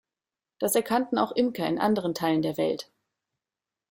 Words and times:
Das 0.57 0.73
erkannten 0.73 1.19
auch 1.19 1.31
Imker 1.31 1.67
in 1.67 1.77
anderen 1.77 2.15
Teilen 2.15 2.41
der 2.41 2.57
Welt. 2.57 2.89